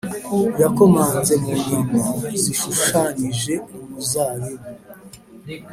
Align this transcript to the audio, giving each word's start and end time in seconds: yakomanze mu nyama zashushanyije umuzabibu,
yakomanze 0.61 1.33
mu 1.41 1.51
nyama 1.65 2.01
zashushanyije 2.41 3.53
umuzabibu, 3.77 4.67